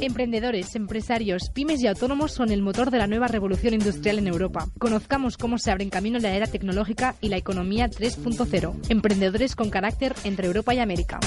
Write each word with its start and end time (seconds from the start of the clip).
Emprendedores, 0.00 0.76
empresarios, 0.76 1.50
pymes 1.50 1.82
y 1.82 1.88
autónomos 1.88 2.32
son 2.32 2.52
el 2.52 2.62
motor 2.62 2.90
de 2.90 2.98
la 2.98 3.06
nueva 3.06 3.26
revolución 3.26 3.74
industrial 3.74 4.18
en 4.18 4.28
Europa. 4.28 4.68
Conozcamos 4.78 5.36
cómo 5.36 5.58
se 5.58 5.70
abren 5.70 5.90
camino 5.90 6.18
la 6.18 6.34
era 6.34 6.46
tecnológica 6.46 7.16
y 7.20 7.28
la 7.28 7.36
economía 7.36 7.90
3.0. 7.90 8.90
Emprendedores 8.90 9.56
con 9.56 9.70
carácter 9.70 10.14
entre 10.24 10.46
Europa 10.46 10.74
y 10.74 10.78
América. 10.78 11.18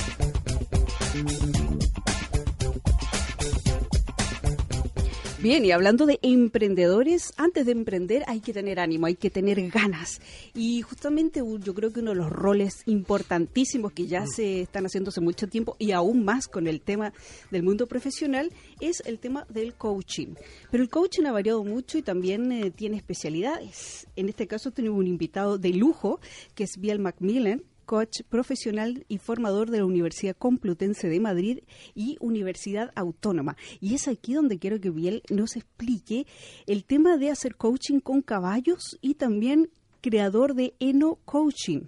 Bien, 5.41 5.65
y 5.65 5.71
hablando 5.71 6.05
de 6.05 6.19
emprendedores, 6.21 7.33
antes 7.35 7.65
de 7.65 7.71
emprender 7.71 8.23
hay 8.27 8.41
que 8.41 8.53
tener 8.53 8.79
ánimo, 8.79 9.07
hay 9.07 9.15
que 9.15 9.31
tener 9.31 9.59
ganas. 9.71 10.21
Y 10.53 10.83
justamente 10.83 11.41
yo 11.63 11.73
creo 11.73 11.91
que 11.91 12.01
uno 12.01 12.11
de 12.11 12.17
los 12.17 12.29
roles 12.29 12.83
importantísimos 12.85 13.91
que 13.91 14.05
ya 14.05 14.27
se 14.27 14.61
están 14.61 14.85
haciendo 14.85 15.09
hace 15.09 15.19
mucho 15.19 15.47
tiempo 15.47 15.75
y 15.79 15.93
aún 15.93 16.23
más 16.25 16.47
con 16.47 16.67
el 16.67 16.79
tema 16.79 17.11
del 17.49 17.63
mundo 17.63 17.87
profesional 17.87 18.51
es 18.81 19.01
el 19.07 19.17
tema 19.17 19.47
del 19.49 19.73
coaching. 19.73 20.35
Pero 20.69 20.83
el 20.83 20.91
coaching 20.91 21.23
ha 21.23 21.31
variado 21.31 21.63
mucho 21.63 21.97
y 21.97 22.03
también 22.03 22.51
eh, 22.51 22.69
tiene 22.69 22.97
especialidades. 22.97 24.05
En 24.15 24.29
este 24.29 24.45
caso 24.45 24.69
tenemos 24.69 24.99
un 24.99 25.07
invitado 25.07 25.57
de 25.57 25.69
lujo 25.69 26.19
que 26.53 26.65
es 26.65 26.77
Biel 26.77 26.99
Macmillan, 26.99 27.63
coach 27.85 28.21
profesional 28.29 29.05
y 29.07 29.17
formador 29.17 29.69
de 29.69 29.79
la 29.79 29.85
Universidad 29.85 30.35
Complutense 30.37 31.09
de 31.09 31.19
Madrid 31.19 31.59
y 31.95 32.17
Universidad 32.19 32.91
Autónoma. 32.95 33.57
Y 33.79 33.95
es 33.95 34.07
aquí 34.07 34.33
donde 34.33 34.59
quiero 34.59 34.79
que 34.79 34.89
Biel 34.89 35.23
nos 35.29 35.55
explique 35.55 36.25
el 36.67 36.85
tema 36.85 37.17
de 37.17 37.29
hacer 37.29 37.55
coaching 37.55 37.99
con 37.99 38.21
caballos 38.21 38.97
y 39.01 39.15
también 39.15 39.69
creador 40.01 40.55
de 40.55 40.73
Eno 40.79 41.19
Coaching. 41.25 41.81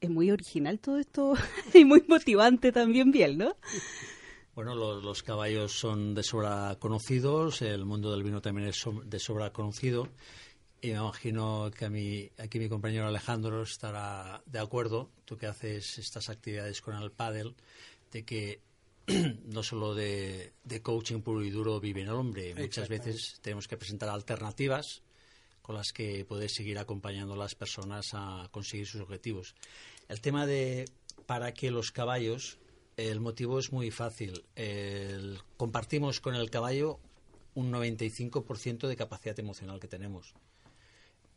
Es 0.00 0.10
muy 0.10 0.30
original 0.30 0.80
todo 0.80 0.98
esto 0.98 1.34
y 1.74 1.84
muy 1.84 2.04
motivante 2.08 2.72
también, 2.72 3.10
Biel, 3.10 3.38
¿no? 3.38 3.56
Bueno, 4.54 4.76
los, 4.76 5.22
caballos 5.24 5.72
son 5.72 6.14
de 6.14 6.22
sobra 6.22 6.76
conocidos, 6.78 7.60
el 7.62 7.84
mundo 7.84 8.12
del 8.12 8.22
vino 8.22 8.40
también 8.40 8.68
es 8.68 8.84
de 9.04 9.18
sobra 9.18 9.52
conocido. 9.52 10.08
Y 10.84 10.88
me 10.88 10.98
imagino 10.98 11.70
que 11.74 11.86
a 11.86 11.88
mi, 11.88 12.30
aquí 12.36 12.58
mi 12.58 12.68
compañero 12.68 13.06
Alejandro 13.06 13.62
estará 13.62 14.42
de 14.44 14.58
acuerdo, 14.58 15.08
tú 15.24 15.38
que 15.38 15.46
haces 15.46 15.96
estas 15.96 16.28
actividades 16.28 16.82
con 16.82 16.94
el 16.94 17.10
pádel, 17.10 17.54
de 18.12 18.22
que 18.26 18.60
no 19.46 19.62
solo 19.62 19.94
de, 19.94 20.52
coaching 20.82 21.22
puro 21.22 21.42
y 21.42 21.48
duro 21.48 21.80
vive 21.80 22.02
el 22.02 22.10
hombre. 22.10 22.54
Muchas 22.54 22.90
veces 22.90 23.38
tenemos 23.40 23.66
que 23.66 23.78
presentar 23.78 24.10
alternativas 24.10 25.00
con 25.62 25.74
las 25.74 25.90
que 25.90 26.22
poder 26.26 26.50
seguir 26.50 26.78
acompañando 26.78 27.32
a 27.32 27.38
las 27.38 27.54
personas 27.54 28.10
a 28.12 28.50
conseguir 28.50 28.86
sus 28.86 29.00
objetivos. 29.00 29.54
El 30.08 30.20
tema 30.20 30.44
de 30.44 30.84
para 31.24 31.54
qué 31.54 31.70
los 31.70 31.92
caballos, 31.92 32.58
el 32.98 33.20
motivo 33.20 33.58
es 33.58 33.72
muy 33.72 33.90
fácil. 33.90 34.44
compartimos 35.56 36.20
con 36.20 36.34
el 36.34 36.50
caballo 36.50 37.00
un 37.54 37.72
95% 37.72 38.86
de 38.86 38.96
capacidad 38.96 39.38
emocional 39.38 39.80
que 39.80 39.88
tenemos. 39.88 40.34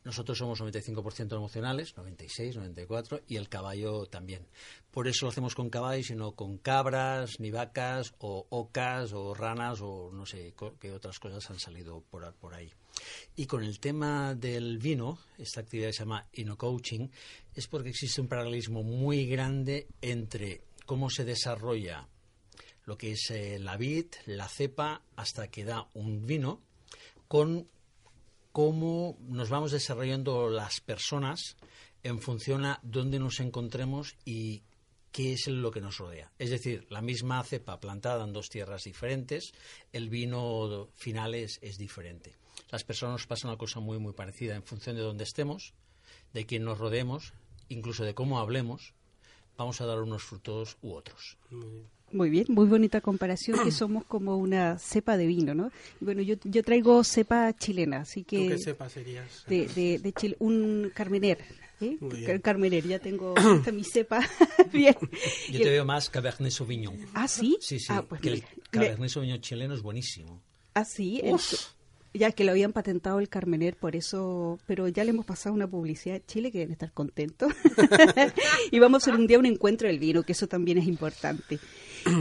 Nosotros 0.04 0.38
somos 0.38 0.60
95% 0.60 1.34
emocionales, 1.34 1.96
96, 1.96 2.56
94, 2.56 3.20
y 3.28 3.36
el 3.36 3.48
caballo 3.48 4.06
también. 4.06 4.46
Por 4.90 5.08
eso 5.08 5.26
lo 5.26 5.30
hacemos 5.30 5.54
con 5.54 5.70
caballos 5.70 6.10
y 6.10 6.14
no 6.14 6.32
con 6.32 6.58
cabras, 6.58 7.40
ni 7.40 7.50
vacas, 7.50 8.14
o 8.18 8.46
ocas, 8.48 9.12
o 9.12 9.34
ranas, 9.34 9.80
o 9.82 10.10
no 10.12 10.24
sé 10.24 10.54
qué 10.80 10.92
otras 10.92 11.18
cosas 11.18 11.50
han 11.50 11.58
salido 11.58 12.02
por, 12.10 12.32
por 12.34 12.54
ahí. 12.54 12.72
Y 13.36 13.46
con 13.46 13.62
el 13.62 13.80
tema 13.80 14.34
del 14.34 14.78
vino, 14.78 15.18
esta 15.36 15.60
actividad 15.60 15.92
se 15.92 16.00
llama 16.00 16.26
Coaching, 16.56 17.08
es 17.54 17.66
porque 17.66 17.90
existe 17.90 18.20
un 18.20 18.28
paralelismo 18.28 18.82
muy 18.82 19.26
grande 19.26 19.88
entre 20.00 20.62
cómo 20.86 21.10
se 21.10 21.24
desarrolla 21.24 22.08
lo 22.88 22.96
que 22.96 23.12
es 23.12 23.30
eh, 23.30 23.58
la 23.58 23.76
vid, 23.76 24.06
la 24.24 24.48
cepa, 24.48 25.02
hasta 25.14 25.48
que 25.48 25.64
da 25.64 25.88
un 25.92 26.24
vino, 26.24 26.62
con 27.28 27.68
cómo 28.58 29.16
nos 29.20 29.50
vamos 29.50 29.70
desarrollando 29.70 30.50
las 30.50 30.80
personas 30.80 31.56
en 32.02 32.18
función 32.18 32.64
a 32.64 32.80
dónde 32.82 33.20
nos 33.20 33.38
encontremos 33.38 34.16
y 34.24 34.64
qué 35.12 35.34
es 35.34 35.46
lo 35.46 35.70
que 35.70 35.80
nos 35.80 35.98
rodea. 35.98 36.32
Es 36.40 36.50
decir, 36.50 36.84
la 36.90 37.00
misma 37.00 37.44
cepa 37.44 37.78
plantada 37.78 38.24
en 38.24 38.32
dos 38.32 38.48
tierras 38.48 38.82
diferentes, 38.82 39.52
el 39.92 40.08
vino 40.10 40.88
final 40.96 41.36
es, 41.36 41.60
diferente. 41.78 42.34
Las 42.72 42.82
personas 42.82 43.28
pasan 43.28 43.50
una 43.50 43.58
cosa 43.58 43.78
muy, 43.78 44.00
muy 44.00 44.12
parecida 44.12 44.56
en 44.56 44.64
función 44.64 44.96
de 44.96 45.02
dónde 45.02 45.22
estemos, 45.22 45.72
de 46.32 46.44
quién 46.44 46.64
nos 46.64 46.78
rodeemos, 46.78 47.34
incluso 47.68 48.02
de 48.02 48.16
cómo 48.16 48.40
hablemos, 48.40 48.92
vamos 49.56 49.80
a 49.80 49.86
dar 49.86 50.00
unos 50.02 50.24
frutos 50.24 50.78
u 50.82 50.94
otros. 50.94 51.38
Muy 51.50 51.68
bien, 51.68 51.97
muy 52.12 52.66
bonita 52.66 53.00
comparación, 53.00 53.58
que 53.62 53.70
somos 53.72 54.04
como 54.04 54.36
una 54.36 54.78
cepa 54.78 55.16
de 55.16 55.26
vino, 55.26 55.54
¿no? 55.54 55.70
Bueno, 56.00 56.22
yo, 56.22 56.36
yo 56.44 56.62
traigo 56.62 57.04
cepa 57.04 57.52
chilena, 57.56 58.00
así 58.00 58.24
que... 58.24 58.48
qué 58.48 58.58
cepa 58.58 58.88
serías? 58.88 59.44
De, 59.46 59.98
de, 59.98 60.12
Chile, 60.12 60.36
un 60.38 60.90
carmener. 60.94 61.38
¿eh? 61.80 62.40
Carmener, 62.42 62.86
ya 62.86 62.98
tengo 62.98 63.34
mi 63.72 63.84
cepa. 63.84 64.20
bien. 64.72 64.96
Yo 65.50 65.60
te 65.60 65.70
veo 65.70 65.84
más 65.84 66.10
Cabernet 66.10 66.52
Sauvignon. 66.52 66.98
¿Ah, 67.14 67.28
sí? 67.28 67.58
Sí, 67.60 67.78
sí, 67.78 67.86
ah, 67.90 68.04
pues 68.08 68.20
que 68.20 68.28
el 68.30 68.44
Cabernet 68.70 69.10
Sauvignon 69.10 69.40
chileno 69.40 69.74
es 69.74 69.82
buenísimo. 69.82 70.42
Ah, 70.74 70.84
sí. 70.84 71.20
Ya 72.14 72.32
que 72.32 72.44
lo 72.44 72.52
habían 72.52 72.72
patentado 72.72 73.20
el 73.20 73.28
Carmener, 73.28 73.76
por 73.76 73.96
eso, 73.96 74.58
pero 74.66 74.88
ya 74.88 75.04
le 75.04 75.10
hemos 75.10 75.26
pasado 75.26 75.54
una 75.54 75.68
publicidad 75.68 76.16
a 76.16 76.26
Chile 76.26 76.50
que 76.50 76.58
deben 76.58 76.72
estar 76.72 76.92
contentos. 76.92 77.52
y 78.70 78.78
vamos 78.78 79.02
a 79.02 79.10
hacer 79.10 79.20
un 79.20 79.26
día 79.26 79.38
un 79.38 79.46
encuentro 79.46 79.88
del 79.88 79.98
vino, 79.98 80.22
que 80.22 80.32
eso 80.32 80.46
también 80.46 80.78
es 80.78 80.86
importante. 80.86 81.58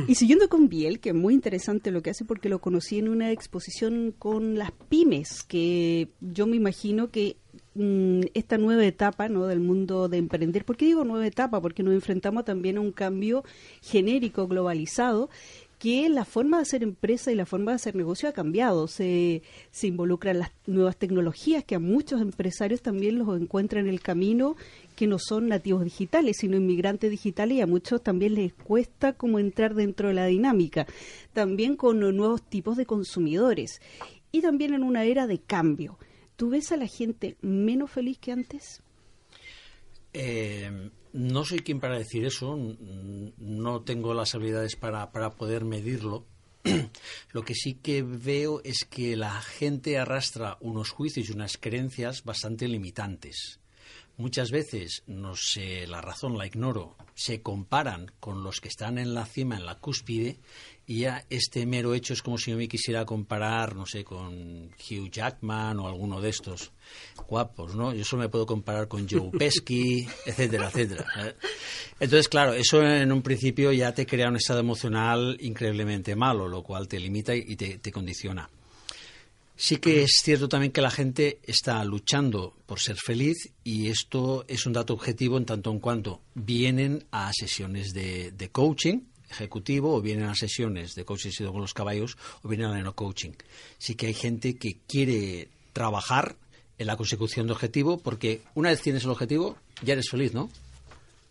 Y 0.07 0.15
siguiendo 0.15 0.49
con 0.49 0.69
Biel, 0.69 0.99
que 0.99 1.09
es 1.09 1.15
muy 1.15 1.33
interesante 1.33 1.91
lo 1.91 2.01
que 2.01 2.09
hace 2.09 2.25
porque 2.25 2.49
lo 2.49 2.59
conocí 2.59 2.99
en 2.99 3.09
una 3.09 3.31
exposición 3.31 4.13
con 4.17 4.57
las 4.57 4.71
pymes, 4.71 5.43
que 5.43 6.09
yo 6.19 6.47
me 6.47 6.55
imagino 6.57 7.09
que 7.09 7.37
mm, 7.75 8.21
esta 8.33 8.57
nueva 8.57 8.85
etapa 8.85 9.29
¿no? 9.29 9.45
del 9.47 9.59
mundo 9.59 10.09
de 10.09 10.17
emprender, 10.17 10.65
¿por 10.65 10.77
qué 10.77 10.85
digo 10.85 11.03
nueva 11.03 11.27
etapa? 11.27 11.61
Porque 11.61 11.83
nos 11.83 11.93
enfrentamos 11.93 12.43
también 12.43 12.77
a 12.77 12.81
un 12.81 12.91
cambio 12.91 13.43
genérico, 13.81 14.47
globalizado, 14.47 15.29
que 15.79 16.09
la 16.09 16.25
forma 16.25 16.57
de 16.57 16.63
hacer 16.63 16.83
empresa 16.83 17.31
y 17.31 17.35
la 17.35 17.45
forma 17.45 17.71
de 17.71 17.75
hacer 17.75 17.95
negocio 17.95 18.27
ha 18.27 18.33
cambiado. 18.33 18.87
Se, 18.87 19.43
se 19.71 19.87
involucran 19.87 20.39
las 20.39 20.51
nuevas 20.65 20.97
tecnologías 20.97 21.63
que 21.63 21.75
a 21.75 21.79
muchos 21.79 22.21
empresarios 22.21 22.81
también 22.81 23.19
los 23.19 23.39
encuentran 23.39 23.85
en 23.85 23.93
el 23.93 24.01
camino 24.01 24.55
que 24.95 25.07
no 25.07 25.19
son 25.19 25.47
nativos 25.47 25.83
digitales, 25.83 26.37
sino 26.39 26.57
inmigrantes 26.57 27.11
digitales 27.11 27.57
y 27.57 27.61
a 27.61 27.67
muchos 27.67 28.01
también 28.01 28.33
les 28.33 28.53
cuesta 28.53 29.13
como 29.13 29.37
entrar 29.37 29.75
dentro 29.75 30.07
de 30.07 30.15
la 30.15 30.25
dinámica. 30.25 30.87
También 31.33 31.75
con 31.75 31.99
nuevos 31.99 32.41
tipos 32.41 32.77
de 32.77 32.87
consumidores 32.87 33.79
y 34.31 34.41
también 34.41 34.73
en 34.73 34.83
una 34.83 35.03
era 35.03 35.27
de 35.27 35.39
cambio. 35.39 35.99
¿Tú 36.35 36.49
ves 36.49 36.71
a 36.71 36.77
la 36.77 36.87
gente 36.87 37.37
menos 37.41 37.91
feliz 37.91 38.17
que 38.17 38.31
antes? 38.31 38.81
Eh, 40.13 40.89
no 41.13 41.45
soy 41.45 41.59
quien 41.59 41.79
para 41.79 41.97
decir 41.97 42.25
eso, 42.25 42.57
no 43.47 43.81
tengo 43.81 44.13
las 44.13 44.35
habilidades 44.35 44.75
para, 44.75 45.11
para 45.11 45.31
poder 45.31 45.65
medirlo. 45.65 46.25
Lo 47.31 47.43
que 47.43 47.55
sí 47.55 47.75
que 47.75 48.03
veo 48.03 48.61
es 48.63 48.85
que 48.85 49.15
la 49.15 49.41
gente 49.41 49.97
arrastra 49.97 50.57
unos 50.59 50.91
juicios 50.91 51.29
y 51.29 51.31
unas 51.31 51.57
creencias 51.57 52.23
bastante 52.23 52.67
limitantes. 52.67 53.59
Muchas 54.17 54.49
veces, 54.49 55.03
no 55.05 55.35
sé, 55.35 55.85
la 55.85 56.01
razón 56.01 56.39
la 56.39 56.47
ignoro, 56.47 56.95
se 57.13 57.43
comparan 57.43 58.11
con 58.19 58.43
los 58.43 58.59
que 58.59 58.67
están 58.67 58.97
en 58.97 59.13
la 59.13 59.27
cima, 59.27 59.57
en 59.57 59.65
la 59.67 59.75
cúspide, 59.75 60.39
y 60.87 61.01
ya 61.01 61.23
este 61.29 61.67
mero 61.67 61.93
hecho 61.93 62.13
es 62.13 62.23
como 62.23 62.39
si 62.39 62.49
yo 62.49 62.57
me 62.57 62.67
quisiera 62.67 63.05
comparar, 63.05 63.75
no 63.75 63.85
sé, 63.85 64.03
con 64.03 64.71
Hugh 64.71 65.11
Jackman 65.11 65.79
o 65.79 65.87
alguno 65.87 66.19
de 66.19 66.29
estos 66.29 66.71
guapos, 67.27 67.75
¿no? 67.75 67.93
Yo 67.93 68.03
solo 68.03 68.23
me 68.23 68.29
puedo 68.29 68.47
comparar 68.47 68.87
con 68.87 69.07
Joe 69.07 69.29
Pesky, 69.37 70.07
etcétera, 70.25 70.69
etcétera. 70.69 71.05
Entonces, 71.99 72.27
claro, 72.27 72.53
eso 72.53 72.81
en 72.81 73.11
un 73.11 73.21
principio 73.21 73.71
ya 73.71 73.93
te 73.93 74.07
crea 74.07 74.29
un 74.29 74.37
estado 74.37 74.61
emocional 74.61 75.37
increíblemente 75.41 76.15
malo, 76.15 76.47
lo 76.47 76.63
cual 76.63 76.87
te 76.87 76.99
limita 76.99 77.35
y 77.35 77.55
te, 77.55 77.77
te 77.77 77.91
condiciona. 77.91 78.49
Sí 79.59 79.77
que 79.77 80.03
es 80.03 80.21
cierto 80.23 80.47
también 80.47 80.71
que 80.71 80.81
la 80.81 80.91
gente 80.91 81.39
está 81.43 81.83
luchando 81.83 82.53
por 82.67 82.79
ser 82.79 82.95
feliz 82.95 83.49
y 83.63 83.87
esto 83.87 84.45
es 84.47 84.67
un 84.67 84.73
dato 84.73 84.93
objetivo 84.93 85.37
en 85.37 85.45
tanto 85.45 85.71
en 85.71 85.79
cuanto 85.79 86.21
vienen 86.35 87.05
a 87.11 87.31
sesiones 87.33 87.91
de, 87.93 88.31
de 88.31 88.49
coaching 88.49 88.99
ejecutivo, 89.29 89.95
o 89.95 90.01
vienen 90.01 90.25
a 90.25 90.35
sesiones 90.35 90.95
de 90.95 91.05
coaching 91.05 91.31
con 91.51 91.61
los 91.61 91.73
caballos, 91.73 92.17
o 92.43 92.47
vienen 92.47 92.67
al 92.67 92.95
coaching. 92.95 93.31
Sí 93.77 93.95
que 93.95 94.07
hay 94.07 94.13
gente 94.13 94.57
que 94.57 94.77
quiere 94.87 95.49
trabajar 95.73 96.35
en 96.77 96.87
la 96.87 96.95
consecución 96.95 97.47
de 97.47 97.53
objetivo, 97.53 97.97
porque 97.97 98.41
una 98.55 98.69
vez 98.69 98.81
tienes 98.81 99.03
el 99.03 99.09
objetivo, 99.09 99.57
ya 99.83 99.93
eres 99.93 100.09
feliz, 100.09 100.33
¿no? 100.33 100.49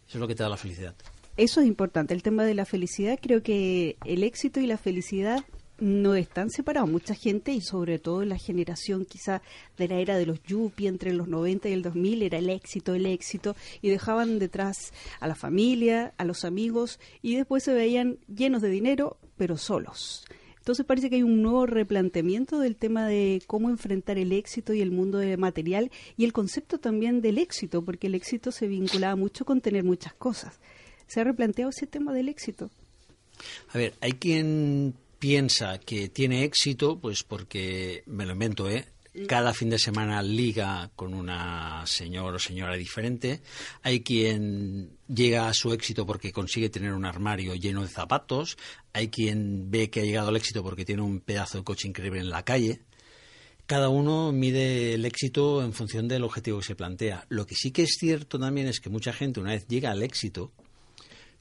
Eso 0.09 0.19
es 0.19 0.21
lo 0.21 0.29
que 0.29 0.35
te 0.35 0.43
da 0.43 0.49
la 0.49 0.57
felicidad. 0.57 0.95
Eso 1.37 1.61
es 1.61 1.67
importante, 1.67 2.15
el 2.15 2.23
tema 2.23 2.45
de 2.45 2.55
la 2.55 2.65
felicidad. 2.65 3.19
Creo 3.21 3.43
que 3.43 3.97
el 4.05 4.23
éxito 4.23 4.61
y 4.61 4.67
la 4.67 4.79
felicidad 4.79 5.45
no 5.79 6.15
están 6.15 6.51
separados. 6.51 6.91
Mucha 6.91 7.15
gente, 7.15 7.53
y 7.53 7.61
sobre 7.61 7.99
todo 7.99 8.25
la 8.25 8.39
generación 8.39 9.05
quizá 9.05 9.43
de 9.77 9.89
la 9.89 9.97
era 9.99 10.17
de 10.17 10.27
los 10.27 10.43
Yuppie 10.43 10.89
entre 10.89 11.13
los 11.13 11.29
90 11.29 11.69
y 11.69 11.73
el 11.73 11.83
2000, 11.83 12.23
era 12.23 12.39
el 12.39 12.51
éxito, 12.51 12.95
el 12.95 13.07
éxito, 13.07 13.57
y 13.83 13.91
dejaban 13.91 14.39
detrás 14.39 14.93
a 15.21 15.29
la 15.29 15.35
familia, 15.35 16.15
a 16.17 16.25
los 16.25 16.45
amigos, 16.45 16.99
y 17.23 17.37
después 17.37 17.63
se 17.65 17.75
veían 17.75 18.19
llenos 18.29 18.63
de 18.63 18.71
dinero, 18.71 19.19
pero 19.37 19.57
solos. 19.57 20.25
Entonces 20.67 20.85
parece 20.85 21.09
que 21.09 21.17
hay 21.17 21.23
un 21.23 21.43
nuevo 21.43 21.65
replanteamiento 21.65 22.59
del 22.59 22.75
tema 22.75 23.07
de 23.07 23.41
cómo 23.47 23.71
enfrentar 23.71 24.19
el 24.19 24.33
éxito 24.33 24.75
y 24.75 24.81
el 24.81 24.91
mundo 24.91 25.19
de 25.19 25.37
material 25.37 25.93
y 26.17 26.25
el 26.25 26.33
concepto 26.33 26.79
también 26.79 27.21
del 27.21 27.39
éxito, 27.39 27.83
porque 27.83 28.09
el 28.09 28.17
éxito 28.17 28.51
se 28.51 28.67
vinculaba 28.67 29.15
mucho 29.15 29.45
con 29.45 29.61
tener 29.61 29.85
muchas 29.85 30.13
cosas. 30.15 30.59
¿Se 31.07 31.21
ha 31.21 31.25
replanteado 31.25 31.71
ese 31.71 31.87
tema 31.87 32.13
del 32.13 32.29
éxito? 32.29 32.69
A 33.73 33.79
ver, 33.79 33.95
hay 34.01 34.15
quien 34.15 34.95
piensa 35.19 35.79
que 35.79 36.09
tiene 36.09 36.45
éxito, 36.45 36.99
pues 36.99 37.23
porque, 37.23 38.03
me 38.07 38.27
lo 38.27 38.33
invento, 38.33 38.69
¿eh? 38.69 38.87
cada 39.27 39.55
fin 39.55 39.71
de 39.71 39.79
semana 39.79 40.23
liga 40.23 40.91
con 40.95 41.15
una 41.15 41.87
señor 41.87 42.35
o 42.35 42.39
señora 42.39 42.75
diferente. 42.75 43.41
Hay 43.83 44.01
quien 44.01 44.91
llega 45.09 45.49
a 45.49 45.55
su 45.55 45.73
éxito 45.73 46.05
porque 46.05 46.33
consigue 46.33 46.69
tener 46.69 46.93
un 46.93 47.07
armario 47.07 47.55
lleno 47.55 47.83
de 47.83 47.89
zapatos. 47.89 48.59
Hay 48.93 49.09
quien 49.09 49.71
ve 49.71 49.89
que 49.89 50.01
ha 50.01 50.05
llegado 50.05 50.29
al 50.29 50.37
éxito 50.37 50.63
porque 50.63 50.85
tiene 50.85 51.03
un 51.03 51.21
pedazo 51.21 51.59
de 51.59 51.65
coche 51.65 51.89
increíble 51.89 52.21
en 52.21 52.31
la 52.31 52.45
calle. 52.45 52.81
Cada 53.67 53.89
uno 53.89 54.31
mide 54.33 54.95
el 54.95 55.05
éxito 55.05 55.65
en 55.65 55.73
función 55.73 56.07
del 56.07 56.23
objetivo 56.23 56.59
que 56.59 56.67
se 56.67 56.77
plantea. 56.77 57.25
Lo 57.29 57.47
que 57.47 57.57
sí 57.57 57.73
que 57.73 57.83
es 57.83 57.97
cierto 57.99 58.39
también 58.39 58.69
es 58.69 58.81
que 58.81 58.91
mucha 58.91 59.13
gente, 59.13 59.41
una 59.41 59.53
vez 59.53 59.67
llega 59.67 59.91
al 59.91 60.03
éxito, 60.03 60.53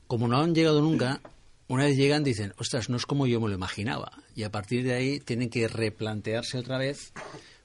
como 0.07 0.27
no 0.27 0.41
han 0.41 0.55
llegado 0.55 0.81
nunca, 0.81 1.21
una 1.67 1.85
vez 1.85 1.97
llegan 1.97 2.23
dicen, 2.23 2.53
ostras, 2.57 2.89
no 2.89 2.97
es 2.97 3.05
como 3.05 3.27
yo 3.27 3.41
me 3.41 3.47
lo 3.47 3.55
imaginaba. 3.55 4.11
Y 4.35 4.43
a 4.43 4.51
partir 4.51 4.83
de 4.83 4.93
ahí 4.93 5.19
tienen 5.19 5.49
que 5.49 5.67
replantearse 5.67 6.57
otra 6.57 6.77
vez, 6.77 7.11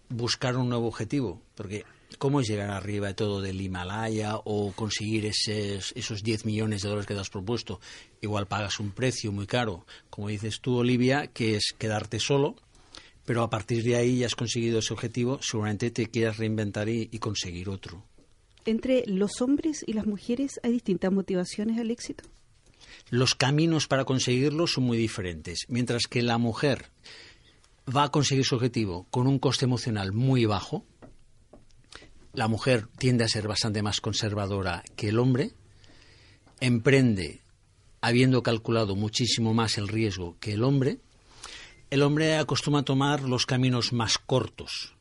buscar 0.08 0.56
un 0.56 0.68
nuevo 0.68 0.86
objetivo. 0.86 1.42
Porque, 1.54 1.84
¿cómo 2.18 2.40
es 2.40 2.48
llegar 2.48 2.70
arriba 2.70 3.08
de 3.08 3.14
todo 3.14 3.42
del 3.42 3.60
Himalaya 3.60 4.36
o 4.36 4.72
conseguir 4.72 5.26
esos, 5.26 5.92
esos 5.94 6.22
10 6.22 6.46
millones 6.46 6.82
de 6.82 6.88
dólares 6.88 7.06
que 7.06 7.14
te 7.14 7.20
has 7.20 7.30
propuesto? 7.30 7.80
Igual 8.22 8.46
pagas 8.46 8.80
un 8.80 8.92
precio 8.92 9.32
muy 9.32 9.46
caro, 9.46 9.84
como 10.08 10.28
dices 10.28 10.60
tú, 10.60 10.76
Olivia, 10.76 11.26
que 11.26 11.56
es 11.56 11.74
quedarte 11.76 12.20
solo. 12.20 12.56
Pero 13.26 13.42
a 13.42 13.50
partir 13.50 13.84
de 13.84 13.96
ahí 13.96 14.18
ya 14.18 14.26
has 14.26 14.34
conseguido 14.34 14.78
ese 14.78 14.94
objetivo, 14.94 15.40
seguramente 15.42 15.90
te 15.90 16.06
quieras 16.06 16.38
reinventar 16.38 16.88
y 16.88 17.06
conseguir 17.18 17.68
otro. 17.68 18.02
¿Entre 18.64 19.04
los 19.06 19.40
hombres 19.40 19.84
y 19.86 19.92
las 19.92 20.06
mujeres 20.06 20.58
hay 20.62 20.72
distintas 20.72 21.12
motivaciones 21.12 21.78
al 21.78 21.90
éxito? 21.90 22.24
Los 23.08 23.34
caminos 23.34 23.86
para 23.86 24.04
conseguirlo 24.04 24.66
son 24.66 24.84
muy 24.84 24.98
diferentes. 24.98 25.66
Mientras 25.68 26.04
que 26.08 26.22
la 26.22 26.38
mujer 26.38 26.90
va 27.94 28.04
a 28.04 28.10
conseguir 28.10 28.44
su 28.44 28.54
objetivo 28.54 29.06
con 29.10 29.26
un 29.26 29.38
coste 29.38 29.64
emocional 29.64 30.12
muy 30.12 30.44
bajo, 30.44 30.84
la 32.32 32.48
mujer 32.48 32.86
tiende 32.98 33.24
a 33.24 33.28
ser 33.28 33.48
bastante 33.48 33.82
más 33.82 34.00
conservadora 34.00 34.84
que 34.96 35.08
el 35.08 35.18
hombre, 35.18 35.52
emprende 36.60 37.42
habiendo 38.00 38.42
calculado 38.42 38.96
muchísimo 38.96 39.52
más 39.54 39.78
el 39.78 39.88
riesgo 39.88 40.36
que 40.40 40.52
el 40.52 40.62
hombre, 40.62 41.00
el 41.90 42.02
hombre 42.02 42.36
acostumbra 42.36 42.82
a 42.82 42.84
tomar 42.84 43.22
los 43.22 43.46
caminos 43.46 43.92
más 43.92 44.18
cortos, 44.18 44.94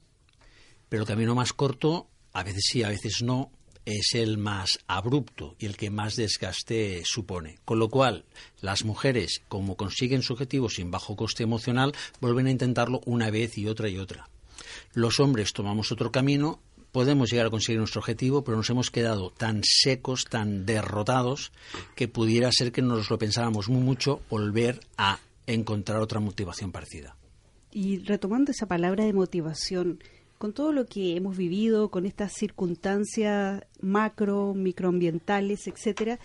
pero 0.90 1.04
el 1.04 1.08
camino 1.08 1.36
más 1.36 1.54
corto, 1.54 2.10
a 2.34 2.44
veces 2.44 2.64
sí, 2.68 2.84
a 2.84 2.90
veces 2.90 3.22
no, 3.22 3.52
es 3.98 4.14
el 4.14 4.38
más 4.38 4.80
abrupto 4.88 5.56
y 5.60 5.66
el 5.66 5.78
que 5.78 5.90
más 5.90 6.16
desgaste 6.16 7.02
supone. 7.06 7.58
Con 7.66 7.80
lo 7.80 7.90
cual, 7.90 8.26
las 8.62 8.86
mujeres, 8.86 9.42
como 9.48 9.76
consiguen 9.76 10.22
su 10.22 10.34
objetivo 10.34 10.70
sin 10.70 10.92
bajo 10.92 11.16
coste 11.16 11.44
emocional, 11.44 11.94
vuelven 12.22 12.48
a 12.48 12.52
intentarlo 12.52 13.02
una 13.06 13.30
vez 13.32 13.58
y 13.58 13.68
otra 13.68 13.90
y 13.90 13.98
otra. 13.98 14.30
Los 14.94 15.20
hombres 15.20 15.54
tomamos 15.54 15.92
otro 15.92 16.12
camino, 16.12 16.60
podemos 16.92 17.30
llegar 17.30 17.48
a 17.48 17.50
conseguir 17.50 17.80
nuestro 17.80 18.00
objetivo, 18.00 18.44
pero 18.44 18.58
nos 18.58 18.70
hemos 18.70 18.92
quedado 18.92 19.32
tan 19.32 19.62
secos, 19.64 20.26
tan 20.26 20.66
derrotados, 20.66 21.52
que 21.96 22.08
pudiera 22.08 22.52
ser 22.52 22.72
que 22.72 22.82
nos 22.82 23.10
lo 23.10 23.18
pensáramos 23.18 23.70
muy 23.70 23.82
mucho 23.82 24.22
volver 24.30 24.80
a 24.98 25.20
encontrar 25.48 26.00
otra 26.00 26.20
motivación 26.20 26.72
parecida. 26.72 27.16
Y 27.72 28.00
retomando 28.00 28.52
esa 28.52 28.68
palabra 28.68 29.06
de 29.06 29.14
motivación, 29.14 30.00
con 30.40 30.54
todo 30.54 30.72
lo 30.72 30.86
que 30.86 31.18
hemos 31.18 31.38
vivido, 31.38 31.90
con 31.90 32.06
estas 32.06 32.32
circunstancias 32.34 33.62
macro, 33.82 34.54
microambientales, 34.56 35.68
etcétera, 35.68 36.18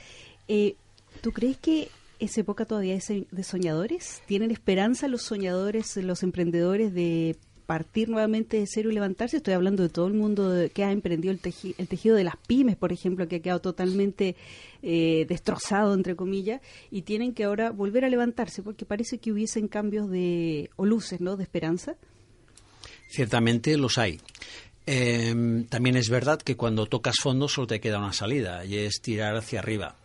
eh, 0.47 0.77
¿tú 1.21 1.33
crees 1.33 1.59
que 1.59 1.89
esa 2.21 2.41
época 2.41 2.65
todavía 2.65 2.95
es 2.95 3.09
de 3.09 3.43
soñadores? 3.43 4.23
¿Tienen 4.27 4.53
esperanza 4.53 5.09
los 5.09 5.23
soñadores, 5.23 5.97
los 5.97 6.23
emprendedores 6.23 6.95
de 6.95 7.37
partir 7.67 8.09
nuevamente 8.09 8.57
de 8.57 8.67
cero 8.69 8.89
y 8.89 8.95
levantarse? 8.95 9.39
Estoy 9.39 9.55
hablando 9.55 9.83
de 9.83 9.89
todo 9.89 10.07
el 10.07 10.15
mundo 10.15 10.53
que 10.73 10.85
ha 10.85 10.93
emprendido 10.93 11.33
el, 11.33 11.41
tejido 11.41 12.15
de 12.15 12.23
las 12.23 12.37
pymes, 12.37 12.77
por 12.77 12.93
ejemplo, 12.93 13.27
que 13.27 13.37
ha 13.37 13.43
quedado 13.43 13.61
totalmente 13.61 14.37
eh, 14.83 15.27
destrozado, 15.29 15.93
entre 15.93 16.15
comillas, 16.15 16.61
y 16.89 17.03
tienen 17.03 17.35
que 17.35 17.43
ahora 17.43 17.73
volver 17.73 18.05
a 18.05 18.09
levantarse, 18.09 18.63
porque 18.63 18.87
parece 18.87 19.19
que 19.19 19.33
hubiesen 19.33 19.67
cambios 19.67 20.09
de, 20.09 20.71
o 20.77 20.87
luces, 20.87 21.21
¿no?, 21.21 21.37
de 21.37 21.43
esperanza. 21.43 21.97
Ciertamente 23.09 23.77
los 23.77 23.99
hay. 23.99 24.21
Em, 24.87 25.65
también 25.65 25.97
es 25.97 26.11
verdad 26.11 26.41
que 26.41 26.57
cuando 26.57 26.87
tocas 26.87 27.17
fondo 27.23 27.49
solo 27.49 27.67
te 27.67 27.81
queda 27.81 27.99
una 27.99 28.13
salida 28.13 28.65
y 28.65 28.77
es 28.77 29.01
tirar 29.01 29.37
hacia 29.37 29.61
arriba. 29.61 29.97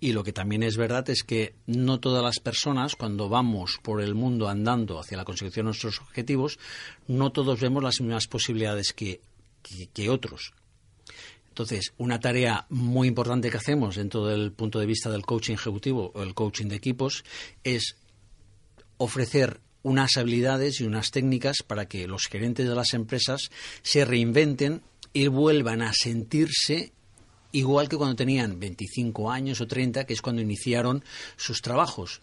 Y 0.00 0.12
lo 0.12 0.22
que 0.22 0.32
también 0.32 0.62
es 0.62 0.76
verdad 0.76 1.08
es 1.10 1.24
que 1.24 1.54
no 1.66 1.98
todas 1.98 2.22
las 2.22 2.38
personas, 2.38 2.94
cuando 2.94 3.28
vamos 3.28 3.80
por 3.82 4.00
el 4.00 4.14
mundo 4.14 4.48
andando 4.48 5.00
hacia 5.00 5.16
la 5.16 5.24
consecución 5.24 5.64
de 5.64 5.68
nuestros 5.68 6.00
objetivos, 6.00 6.58
no 7.08 7.32
todos 7.32 7.60
vemos 7.60 7.82
las 7.82 8.00
mismas 8.00 8.28
posibilidades 8.28 8.92
que, 8.92 9.20
que 9.92 10.08
otros. 10.08 10.52
Entonces, 11.48 11.92
una 11.98 12.20
tarea 12.20 12.66
muy 12.68 13.08
importante 13.08 13.50
que 13.50 13.56
hacemos 13.56 13.96
dentro 13.96 14.26
del 14.26 14.52
punto 14.52 14.78
de 14.78 14.86
vista 14.86 15.10
del 15.10 15.26
coaching 15.26 15.54
ejecutivo 15.54 16.12
o 16.14 16.22
el 16.22 16.32
coaching 16.32 16.66
de 16.66 16.76
equipos 16.76 17.24
es 17.64 17.96
ofrecer 18.98 19.60
unas 19.82 20.16
habilidades 20.16 20.80
y 20.80 20.84
unas 20.84 21.10
técnicas 21.10 21.58
para 21.66 21.86
que 21.86 22.06
los 22.06 22.26
gerentes 22.26 22.68
de 22.68 22.74
las 22.74 22.94
empresas 22.94 23.50
se 23.82 24.04
reinventen 24.04 24.82
y 25.12 25.28
vuelvan 25.28 25.82
a 25.82 25.92
sentirse 25.92 26.92
igual 27.52 27.88
que 27.88 27.96
cuando 27.96 28.16
tenían 28.16 28.60
25 28.60 29.30
años 29.30 29.60
o 29.60 29.66
30, 29.66 30.04
que 30.04 30.12
es 30.12 30.22
cuando 30.22 30.42
iniciaron 30.42 31.04
sus 31.36 31.62
trabajos. 31.62 32.20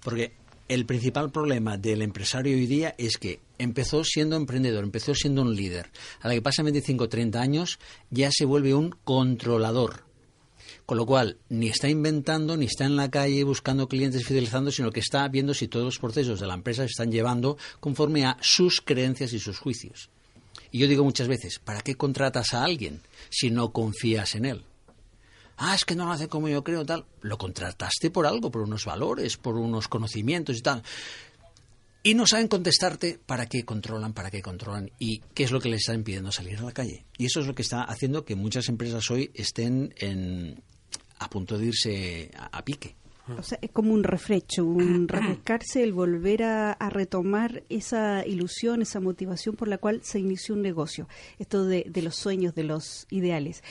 Porque 0.00 0.34
el 0.68 0.84
principal 0.84 1.30
problema 1.30 1.78
del 1.78 2.02
empresario 2.02 2.54
hoy 2.54 2.66
día 2.66 2.94
es 2.98 3.16
que 3.16 3.40
empezó 3.58 4.04
siendo 4.04 4.36
emprendedor, 4.36 4.84
empezó 4.84 5.14
siendo 5.14 5.42
un 5.42 5.56
líder. 5.56 5.90
A 6.20 6.28
la 6.28 6.34
que 6.34 6.42
pasan 6.42 6.66
25 6.66 7.04
o 7.04 7.08
30 7.08 7.40
años 7.40 7.78
ya 8.10 8.30
se 8.30 8.44
vuelve 8.44 8.74
un 8.74 8.94
controlador. 9.04 10.07
Con 10.88 10.96
lo 10.96 11.04
cual, 11.04 11.36
ni 11.50 11.68
está 11.68 11.90
inventando, 11.90 12.56
ni 12.56 12.64
está 12.64 12.86
en 12.86 12.96
la 12.96 13.10
calle 13.10 13.44
buscando 13.44 13.88
clientes 13.88 14.24
fidelizando, 14.24 14.70
sino 14.70 14.90
que 14.90 15.00
está 15.00 15.28
viendo 15.28 15.52
si 15.52 15.68
todos 15.68 15.84
los 15.84 15.98
procesos 15.98 16.40
de 16.40 16.46
la 16.46 16.54
empresa 16.54 16.80
se 16.84 16.92
están 16.92 17.12
llevando 17.12 17.58
conforme 17.78 18.24
a 18.24 18.38
sus 18.40 18.80
creencias 18.80 19.34
y 19.34 19.38
sus 19.38 19.58
juicios. 19.58 20.08
Y 20.70 20.78
yo 20.78 20.88
digo 20.88 21.04
muchas 21.04 21.28
veces, 21.28 21.58
¿para 21.58 21.82
qué 21.82 21.94
contratas 21.94 22.54
a 22.54 22.64
alguien 22.64 23.02
si 23.28 23.50
no 23.50 23.70
confías 23.70 24.34
en 24.34 24.46
él? 24.46 24.64
Ah, 25.58 25.74
es 25.74 25.84
que 25.84 25.94
no 25.94 26.06
lo 26.06 26.12
hace 26.12 26.26
como 26.26 26.48
yo 26.48 26.64
creo, 26.64 26.86
tal. 26.86 27.04
Lo 27.20 27.36
contrataste 27.36 28.10
por 28.10 28.26
algo, 28.26 28.50
por 28.50 28.62
unos 28.62 28.86
valores, 28.86 29.36
por 29.36 29.58
unos 29.58 29.88
conocimientos 29.88 30.56
y 30.56 30.62
tal. 30.62 30.82
Y 32.02 32.14
no 32.14 32.26
saben 32.26 32.48
contestarte 32.48 33.20
para 33.26 33.44
qué 33.44 33.62
controlan, 33.62 34.14
para 34.14 34.30
qué 34.30 34.40
controlan 34.40 34.90
y 34.98 35.18
qué 35.34 35.44
es 35.44 35.50
lo 35.50 35.60
que 35.60 35.68
les 35.68 35.80
está 35.80 35.92
impidiendo 35.92 36.32
salir 36.32 36.56
a 36.56 36.62
la 36.62 36.72
calle. 36.72 37.04
Y 37.18 37.26
eso 37.26 37.40
es 37.40 37.46
lo 37.46 37.54
que 37.54 37.60
está 37.60 37.82
haciendo 37.82 38.24
que 38.24 38.36
muchas 38.36 38.70
empresas 38.70 39.10
hoy 39.10 39.30
estén 39.34 39.92
en, 39.98 40.62
a 41.18 41.30
punto 41.30 41.58
de 41.58 41.66
irse 41.66 42.30
a, 42.36 42.64
pique. 42.64 42.94
O 43.36 43.42
sea, 43.42 43.58
es 43.60 43.70
como 43.70 43.92
un 43.92 44.04
refresco, 44.04 44.62
un 44.62 45.06
refrescarse, 45.08 45.82
el 45.82 45.92
volver 45.92 46.42
a, 46.42 46.76
retomar 46.90 47.62
esa 47.68 48.26
ilusión, 48.26 48.80
esa 48.80 49.00
motivación 49.00 49.54
por 49.54 49.68
la 49.68 49.78
cual 49.78 50.00
se 50.02 50.18
inició 50.18 50.54
un 50.54 50.62
negocio. 50.62 51.08
Esto 51.38 51.66
de, 51.66 51.84
de 51.88 52.02
los 52.02 52.16
sueños, 52.16 52.54
de 52.54 52.64
los 52.64 53.06
ideales. 53.10 53.62